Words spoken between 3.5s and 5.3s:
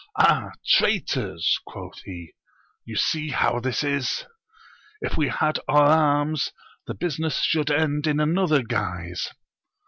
this is! if we